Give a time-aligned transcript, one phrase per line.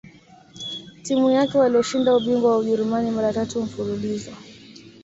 [1.03, 4.31] timu yake waloshinda ubingwa wa Ujerumani mara tatu mfululizo